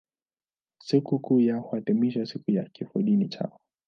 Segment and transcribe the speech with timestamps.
[0.79, 3.59] Sikukuu yao huadhimishwa siku ya kifodini chao.